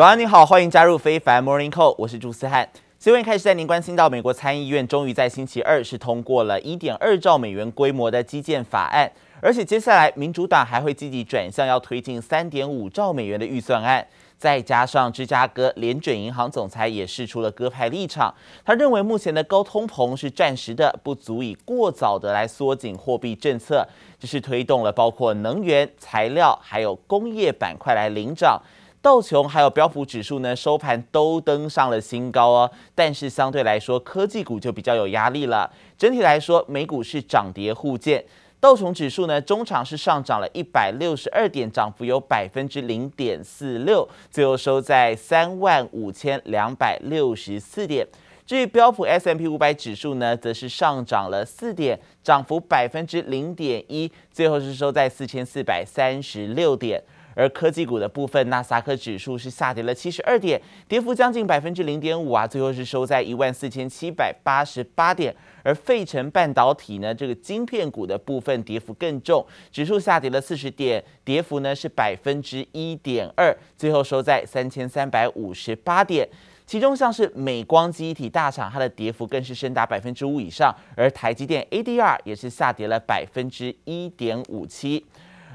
[0.00, 2.66] 早安，你好，欢迎加入非凡 Morning Call，我是朱思翰。
[2.98, 14.06] 新闻开始带您关心到，美国参议院终于在星期二是通过了一点二兆美元规模的基建法案，而且接下来民主党还会积极转向要推进三点五兆美元的预算案。
[14.38, 23.86] 再加上芝加哥联准银行总裁也释出了鸽派立场，他认为目前的高通膨是暂时的，不足以过早的来缩紧货币政策，
[24.18, 28.58] 这是推动了包括能源、材料还有工业板块来领涨。
[29.02, 35.70] 道琼还有标普指数呢，收盘都登上了新高哦，但是相对来说科技股就比较有压力了。
[35.96, 38.22] 整体来说，美股是涨跌互见。
[38.60, 48.06] 道琼指数呢，中场是上涨了一百六十二点，涨幅有百分之零点四六，最后收在三万五千两百六十四点。
[48.44, 57.02] 至于标普 S M P 五百指数呢，则是上涨了四点，涨幅百分之零点一，最后是收在四千四百三十六点。
[57.34, 65.34] 而科技股的部分，纳斯达克指数是下跌了七十二点，跌幅将近百分之零点五啊，最后是收在一万四千七百八十八点。
[65.62, 76.28] 而费城半导体呢，这个晶片股的部分跌幅更重，指数下跌了四十点，跌幅呢是百分之一点二，最后收在三千三百五十八点。
[76.66, 85.04] 其中像是美光记忆体大厂，它的跌幅更是深达百分之五以上，而台积电 ADR 也是下跌了百分之一点五七。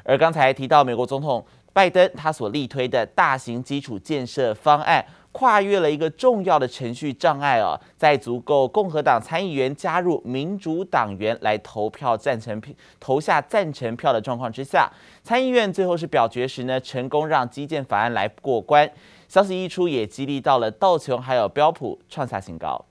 [0.03, 1.45] 而刚才提到美国总统。
[1.75, 14.89] 拜登他所力推的大型基础建设方案，跨越了一个重要的程序障碍哦，在足够共和党参议员加入民主党员来投票赞成票，投下赞成票的状况之下，
[15.21, 18.89] 参议院最后是表决时呢，成功让基建法案来过关。
[19.27, 22.85] 消息一出，也激励到了道琼还有标普创下新高。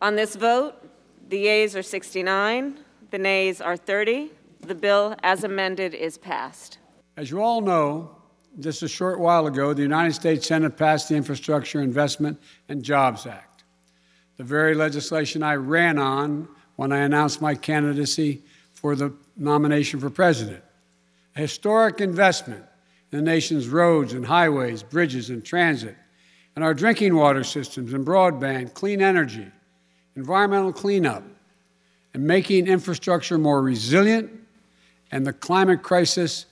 [0.00, 0.72] On this vote,
[1.28, 2.74] the yeas are 69,
[3.10, 4.30] the nays are 30.
[4.66, 6.81] The bill as amended is passed.
[7.16, 8.10] As you all know,
[8.60, 13.26] just a short while ago, the United States Senate passed the Infrastructure Investment and Jobs
[13.26, 13.64] Act,
[14.38, 18.42] the very legislation I ran on when I announced my candidacy
[18.72, 20.62] for the nomination for president.
[21.36, 22.64] A historic investment
[23.10, 25.96] in the nation's roads and highways, bridges and transit,
[26.56, 29.46] and our drinking water systems and broadband, clean energy,
[30.16, 31.24] environmental cleanup,
[32.14, 34.30] and making infrastructure more resilient
[35.10, 36.46] and the climate crisis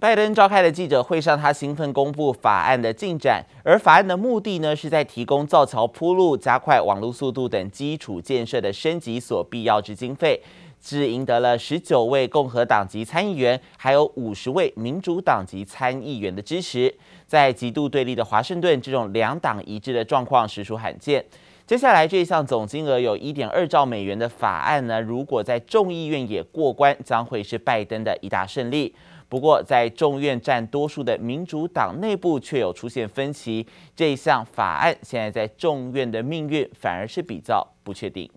[0.00, 10.42] 拜登召开的记者会上，他兴奋公布法案的进展，而法案的目的呢，是在提供造桥铺路、加快网络速度等基础建设的升级所必要之经费，
[10.80, 16.94] 只赢得了十九位共和党籍参议员，还有五十位民主党籍参议员的支持。
[17.26, 21.22] 在极度对立的华盛顿，这种两党一致的状况实属罕见。
[21.66, 28.94] 接下来这项总金额有一点二兆美元的法案呢，如果在众议院也过关，将会是拜登的一大胜利。
[29.30, 33.64] 不过，在众院占多数的民主党内部却有出现分歧，
[33.94, 38.28] 这项法案现在在众院的命运反而是比较不确定。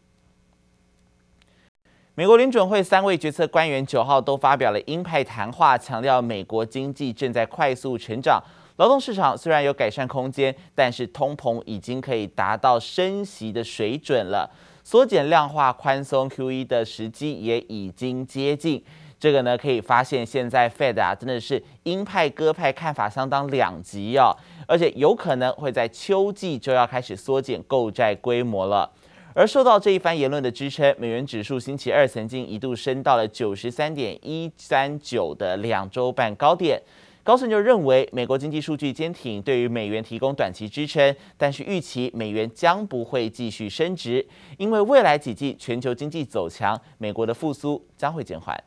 [2.13, 8.39] 美国联准会三位决策官员九号都发表了鹰派谈话，强调美国经济正在快速成长，
[8.75, 14.47] 劳动市场虽然有改善空间，但是通膨已经可以达到升息的水准了，
[14.83, 18.83] 缩减量化宽松 QE 的时机也已经接近。
[19.23, 24.35] 这个呢，可以发现现在 Fed 啊，真的是鹰派鸽派看法相当两极哦，
[24.67, 28.91] 而且有可能会在秋季就要开始缩减购债规模了。
[29.33, 36.81] 而受到这一番言论的支撑，美元指数星期二曾经一度升到了九十三点一三九的两周半高点。
[37.23, 48.61] 高盛就认为，美国经济数据坚挺，对于美元提供短期支撑，但是预期美元将不会继续升值，因为未来几季全球经济走强，美国的复苏将会减缓。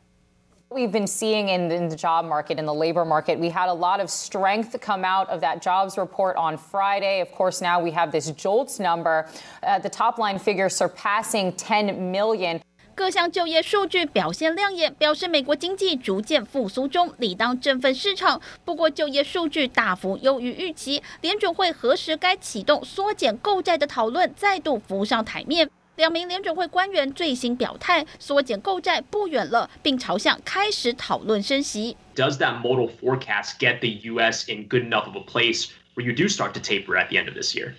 [0.70, 3.74] We've been seeing in, in the job market, in the labor market, we had a
[3.74, 7.20] lot of strength come out of that jobs report on Friday.
[7.20, 9.26] Of course, now we have this JOLTS number,
[9.62, 12.60] uh, the top line figure surpassing 10 million.
[12.94, 18.40] 各项就业数据表现亮眼，表示美国经济逐渐复苏中，理当振奋市场。
[18.64, 25.68] 不过，就业数据大幅优于预期，联准会何时该启动缩减购债的讨论再度浮上台面。
[25.96, 31.96] 两名联准会官员最新表态，缩减购债不远了，并朝向开始讨论升息。
[32.14, 34.48] Does that model forecast get the U.S.
[34.48, 37.28] in good enough of a place where you do start to taper at the end
[37.28, 37.74] of this year?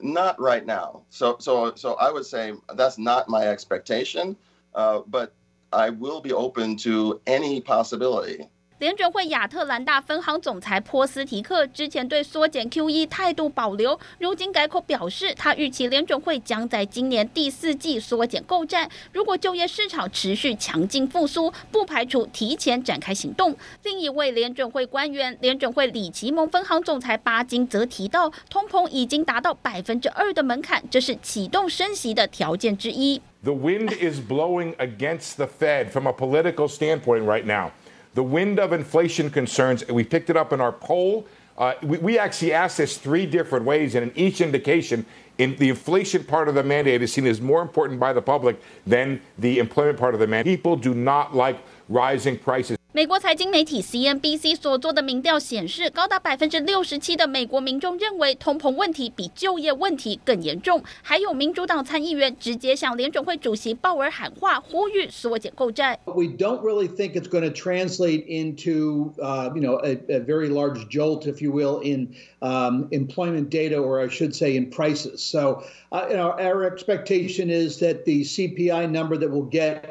[0.00, 1.02] Not right now.
[1.10, 4.36] So, so, so I would say that's not my expectation.
[4.74, 5.32] Uh, but
[5.72, 8.46] I will be open to any possibility.
[8.83, 18.89] 联准会亚特兰大分行总裁波斯提克之前对缩减 QE 态度保留，如今改口表示，他预期联准会将在今年第四季缩减购债。
[19.13, 23.55] 如果就业市场持续强劲复苏，不排除提前展开行动。
[23.83, 33.21] 另一位联准会官员，联准会里奇蒙分行总裁巴金则提到，通膨已经达到百分之二的门槛，这是启动升息的条件之一。
[33.45, 37.71] The wind is blowing against the Fed from a political standpoint right now.
[38.13, 41.27] The wind of inflation concerns, we picked it up in our poll.
[41.57, 45.05] Uh, we, we actually asked this three different ways, and in each indication,
[45.37, 48.61] in the inflation part of the mandate is seen as more important by the public
[48.85, 50.57] than the employment part of the mandate.
[50.57, 51.57] People do not like
[51.89, 52.77] rising prices.
[52.92, 60.82] 美国财经媒体 CNBC 所做的民调显示，高达百分之六十七的美国民众认为通膨问题比就业问题更严重。
[61.02, 66.00] 还有民主党参议员直接向联准会主席鲍尔喊话，呼吁缩减购债。
[66.06, 70.88] We don't really think it's going to translate into, uh, you know, a, a very large
[70.88, 72.08] jolt, if you will, in
[72.40, 75.18] um, employment data, or I should say, in prices.
[75.18, 75.62] So,
[75.92, 79.84] uh, you know, our expectation is that the CPI number that we'll get.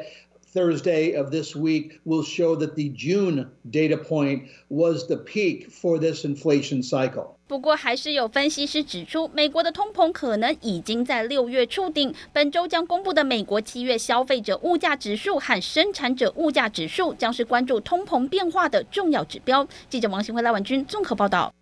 [0.53, 5.97] Thursday of this week will show that the June data point was the peak for
[5.97, 7.35] this inflation cycle.
[7.47, 12.13] 不过，还是有分析师指出，美国的通膨可能已经在六月触顶。
[12.31, 19.67] 本周将公布的美国七月消费者物价指数和生产者物价指数将是关注通膨变化的重要指标。
[19.89, 21.53] 记者王新辉、赖婉君综合报道。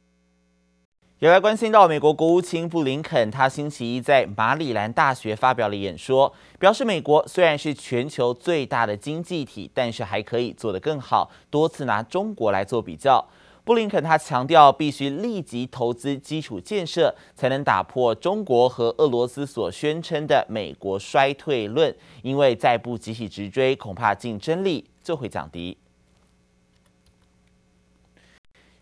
[1.22, 13.24] 也来关心到美国国务卿布林肯，他星期一在马里兰大学发表了演说，表示美国虽然是全球最大的经济体，但是还可以做得更好，多次拿中国来做比较。
[13.64, 25.78] 布林肯他强调，必须立即投资基础建设，才能打破中国和俄罗斯所宣称的美国衰退论，因为再不集体直追，恐怕竞争力就会降低。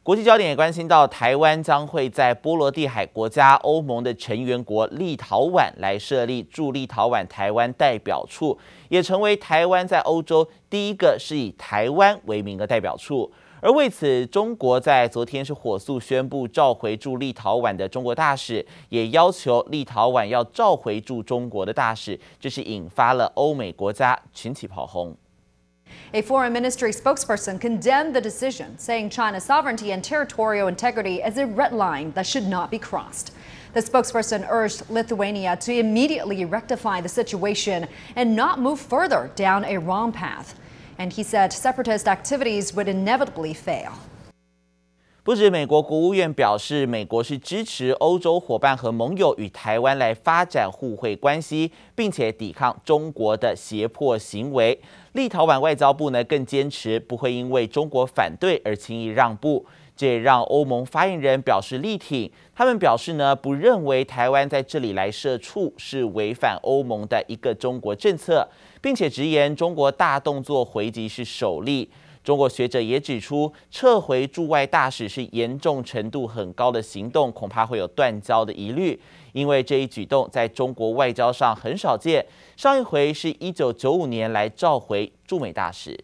[0.10, 8.58] 国际焦点也关心到，台湾将会在波罗的海国家欧盟的成员国立陶宛来设立驻立陶宛台湾代表处，
[8.88, 13.32] 也成为台湾在欧洲第一个是以台湾为名的代表处。
[13.62, 25.16] 而为此，中国在昨天是火速宣布召回驻立陶宛的中国大使，也要求立陶宛要召回驻中国的大使，这是引发了欧美国家群起炮轰。
[26.13, 31.73] A foreign ministry spokesperson condemned the decision, saying China's sovereignty and territorial integrity is a red
[31.73, 33.33] line that should not be crossed.
[33.73, 39.79] The spokesperson urged Lithuania to immediately rectify the situation and not move further down a
[39.79, 40.55] wrong path.
[40.99, 43.91] And he said separatist activities would inevitably fail.
[45.25, 54.79] 不止美国国务院表示，美国是支持欧洲伙伴和盟友与台湾来发展互惠关系，并且抵抗中国的胁迫行为。
[55.14, 59.66] 立陶宛外交部呢更坚持不会因为中国反对而轻易让步，
[59.96, 62.32] 这也让欧盟发言人表示力挺。
[62.56, 68.48] 他们表示呢，不认为台湾在这里来设处是违反欧盟的一个中国政策，
[68.82, 71.90] 并且直言中国大动作回击是首例。
[72.30, 79.02] 中国学者也指出，撤回驻外大使是严重程度很高的行动，恐怕会有断交的疑虑。
[79.32, 82.24] 因为这一举动在中国外交上很少见，
[82.56, 86.00] 上一回是一九九五年来召回驻美大使。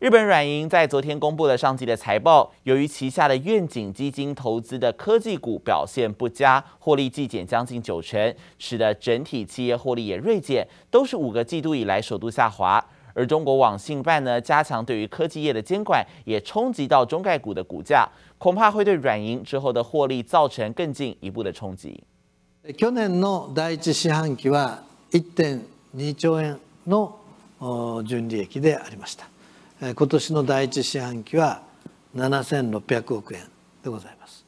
[0.00, 12.86] 日本软银在昨天公布了上季的财报，由于旗下的愿景基金投资的科技股表现不佳，获利季减将近九成，使得整体企业获利也锐减，都是五个季度以来首度下滑。
[13.19, 18.05] 而中国网信办呢，加强对于科技业的监管，也冲击到中概股的股价，
[18.37, 22.03] 恐怕会对软银之后的获利造成更进一步的冲击。
[22.77, 24.79] 去年の第一四半期は
[25.11, 27.15] 1.2兆円の
[27.61, 29.27] 纯利益でありました。
[29.79, 31.61] 今年の第一四半期は
[32.15, 33.47] 7600亿円
[33.83, 34.43] でございます。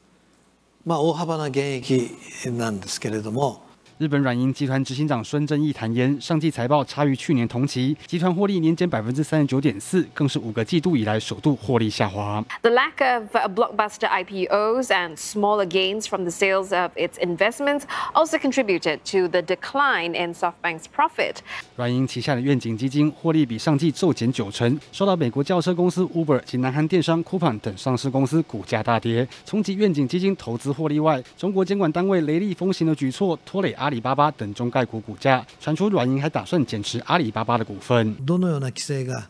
[0.86, 2.12] まあ大幅な减益
[2.48, 3.62] なんですけれども。
[4.03, 12.45] 日本软银集团执行长孙正义坦言，上季财报差于去年同期，集团获利年减百分之三十九点四，更是五个季度以来首度获利下滑。
[12.63, 17.83] The lack of blockbuster IPOs and smaller gains from the sales of its investments
[18.13, 21.37] also contributed to the decline in SoftBank's profit。
[21.77, 33.92] 软银旗下的愿景基金获利比上季骤减九成，受到美国轿车公司 Uber 及南韩电商 Coupang 等上市公司股价大跌，冲击愿景基金投资获利外，中国监管单位雷厉风行的举措拖累阿。
[33.93, 38.17] 里巴巴等中概股股价，传出软银还打算减持阿里巴巴的股份。
[38.27, 39.29] どのような规制が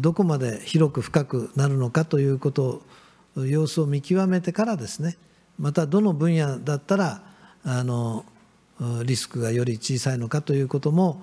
[0.00, 2.82] どこまで広く深くなるのかということ
[3.36, 5.16] を様子を见极めてからですね。
[5.58, 7.22] またどの分野だったら
[7.64, 8.24] あの
[9.04, 11.22] リスクがより小さいのかということも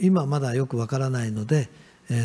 [0.00, 1.70] 今まだよくわからないので、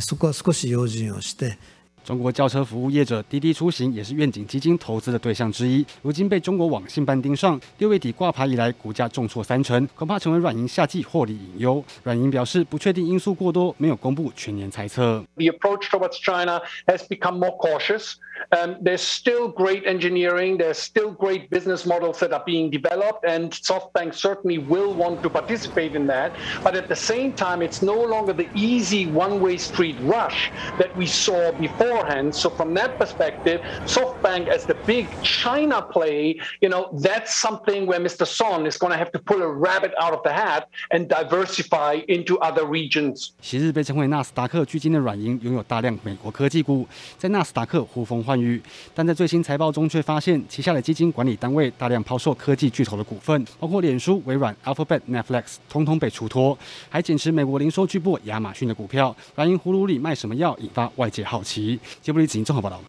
[0.01, 1.57] そこは少し用心をして。
[2.03, 11.83] 中国轿车服务业者滴滴出行也是愿景基金投资的对象之一，如今被中国网信办盯上，六月底挂牌以来，股价重挫三成，恐怕成为软银夏季获利隐忧。
[12.03, 15.23] 软银表示，不确定因素过多，没有公布全年猜测。
[15.35, 18.13] The approach towards China has become more cautious.
[18.52, 23.50] Um, there's still great engineering, there's still great business models that are being developed, and
[23.50, 26.32] SoftBank certainly will want to participate in that.
[26.62, 31.06] But at the same time, it's no longer the easy one-way street rush that we
[31.06, 32.34] saw beforehand.
[32.34, 38.00] So from that perspective, SoftBank as the big China play, you know, that's something where
[38.00, 38.26] Mr.
[38.26, 42.00] Son is going to have to pull a rabbit out of the hat and diversify
[42.08, 43.32] into other regions.
[43.40, 48.61] 昔日被称为纳斯达克巨鲸的软银拥有大量美国科技股，在纳斯达克呼风 唤雨，
[48.93, 56.55] 但在最新财报中却发现旗下的基金管理单位大量抛售科技巨头的股份，包括脸书、微软、Alphabet、Netflix，通通被出脱，
[56.89, 59.15] 还减持美国零售巨擘亚马逊的股票。
[59.33, 61.79] 软银葫芦里卖什么药，引发外界好奇。
[62.03, 62.79] 杰布里子英综合报道。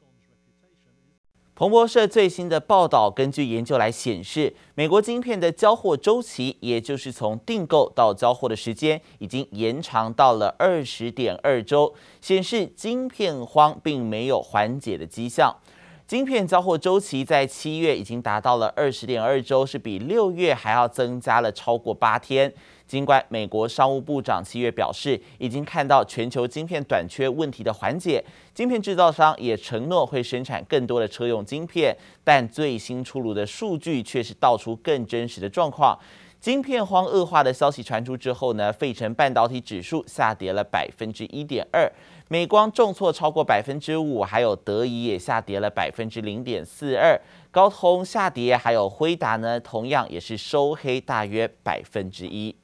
[1.60, 15.54] 彭博社最新的报道，根据研究来显示，美国晶片的交货周期，也就是从订购到交货的时间，已经延长到了二十点二周，显示晶片荒并没有缓解的迹象。
[16.06, 22.50] 晶片交货周期在七月已经达到了二十点二周，是比六月还要增加了超过八天。
[22.90, 28.20] 尽管美国商务部长七月表示，已经看到全球晶片短缺问题的缓解，
[28.52, 35.96] 晶片制造商也承诺会生产更多的车用晶片，但最新出炉的数据却是道出更真实的状况。
[36.40, 41.88] 晶片荒恶化的消息传出之后呢，费城半导体指数下跌了百分之一点二，
[42.26, 47.16] 美光重挫超过百分之五，还有德仪也下跌了百分之零点四二，
[47.52, 52.56] 高通下跌，还有辉达呢，同样也是收黑大约百分之一。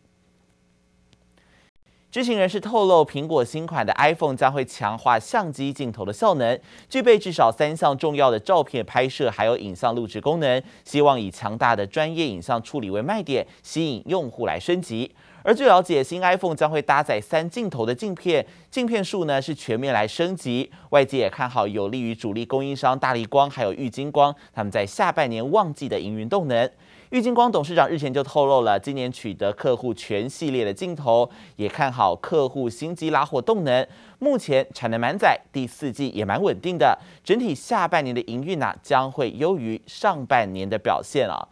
[2.16, 6.58] 知情人士透露，苹果新款的 iPhone 将会强化相机镜头的效能，
[6.88, 15.14] 具备至少三项重要的照片拍摄还有影像录制功能，希望以强大的专业影像处理为卖点，吸引用户来升级。
[15.46, 20.68] 而据了解，新 iPhone 将会搭载三镜头的镜片，镜片数呢是全面来升级。
[20.90, 26.68] 外界也看好，有利于主力供应商大力光还有玉晶光，他们在下半年旺季的营运动能。
[27.10, 33.86] 玉晶光董事长日前就透露了，今年取得客户全系列的镜头，也看好客户新机拉货动能。
[34.18, 41.46] 目前产能满载，第四季也蛮稳定的，整体下半年的营运呢将会优于上半年的表现啊。